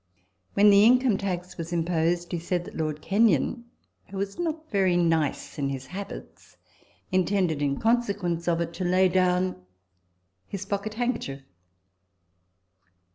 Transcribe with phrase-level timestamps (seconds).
[0.55, 3.65] When the in come tax was imposed, he said that Lord Kenyon
[4.09, 6.57] (who was not very nice in his habits)
[7.11, 9.63] intended, in conse quence of it, to lay down
[10.47, 11.43] his pocket handkerchief.